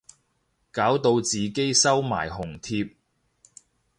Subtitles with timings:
[0.71, 2.95] 搞到自己收埋紅帖